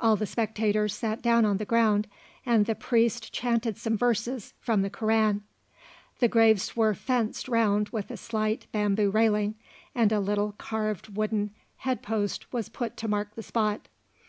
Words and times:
All 0.00 0.16
the 0.16 0.26
spectators 0.26 0.92
sat 0.92 1.22
down 1.22 1.44
on 1.44 1.58
the 1.58 1.64
ground, 1.64 2.08
and 2.44 2.66
the 2.66 2.74
priest 2.74 3.32
chanted 3.32 3.76
some 3.78 3.96
verses 3.96 4.52
from 4.58 4.82
the 4.82 4.90
Koran. 4.90 5.44
The 6.18 6.26
graves 6.26 6.74
were 6.74 6.92
fenced 6.92 7.46
round 7.46 7.90
with 7.90 8.10
a 8.10 8.16
slight 8.16 8.66
bamboo 8.72 9.10
railing, 9.12 9.54
and 9.94 10.10
a 10.10 10.18
little 10.18 10.56
carved 10.58 11.14
wooden 11.16 11.52
head 11.76 12.02
post 12.02 12.52
was 12.52 12.68
put 12.68 12.96
to 12.96 13.06
mark 13.06 13.36
the 13.36 13.44
spot. 13.44 13.86